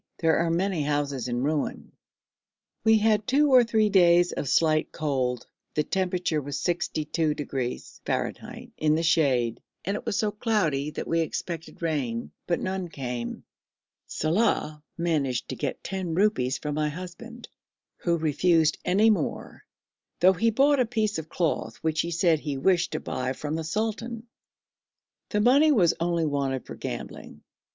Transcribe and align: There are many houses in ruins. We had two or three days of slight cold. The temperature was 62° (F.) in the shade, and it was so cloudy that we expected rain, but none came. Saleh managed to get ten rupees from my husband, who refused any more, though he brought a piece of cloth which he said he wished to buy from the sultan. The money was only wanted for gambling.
There 0.17 0.37
are 0.37 0.49
many 0.49 0.81
houses 0.81 1.27
in 1.27 1.43
ruins. 1.43 1.91
We 2.83 2.97
had 2.97 3.27
two 3.27 3.51
or 3.53 3.63
three 3.63 3.87
days 3.89 4.31
of 4.31 4.49
slight 4.49 4.91
cold. 4.91 5.45
The 5.75 5.83
temperature 5.83 6.41
was 6.41 6.57
62° 6.57 7.99
(F.) 8.07 8.69
in 8.77 8.95
the 8.95 9.03
shade, 9.03 9.61
and 9.85 9.93
it 9.93 10.03
was 10.03 10.17
so 10.17 10.31
cloudy 10.31 10.89
that 10.89 11.07
we 11.07 11.19
expected 11.21 11.83
rain, 11.83 12.31
but 12.47 12.59
none 12.59 12.87
came. 12.87 13.43
Saleh 14.07 14.81
managed 14.97 15.49
to 15.49 15.55
get 15.55 15.83
ten 15.83 16.15
rupees 16.15 16.57
from 16.57 16.73
my 16.73 16.89
husband, 16.89 17.47
who 17.97 18.17
refused 18.17 18.79
any 18.83 19.11
more, 19.11 19.63
though 20.19 20.33
he 20.33 20.49
brought 20.49 20.79
a 20.79 20.85
piece 20.87 21.19
of 21.19 21.29
cloth 21.29 21.75
which 21.83 22.01
he 22.01 22.09
said 22.09 22.39
he 22.39 22.57
wished 22.57 22.93
to 22.93 22.99
buy 22.99 23.33
from 23.33 23.53
the 23.53 23.63
sultan. 23.63 24.25
The 25.29 25.41
money 25.41 25.71
was 25.71 25.93
only 25.99 26.25
wanted 26.25 26.65
for 26.65 26.73
gambling. 26.73 27.43